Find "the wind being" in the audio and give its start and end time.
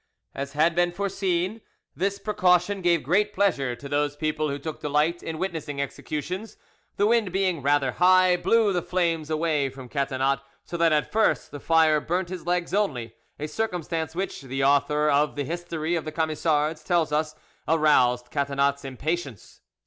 6.97-7.61